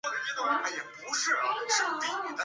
[0.03, 0.47] 就是为
[1.39, 2.35] 了吃猪肉